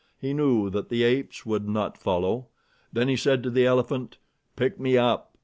He 0.17 0.33
knew 0.33 0.71
that 0.71 0.89
the 0.89 1.03
apes 1.03 1.45
would 1.45 1.69
not 1.69 1.95
follow. 1.95 2.47
Then 2.91 3.07
he 3.07 3.15
said 3.15 3.43
to 3.43 3.51
the 3.51 3.67
elephant: 3.67 4.17
"Pick 4.55 4.79
me 4.79 4.97
up!" 4.97 5.37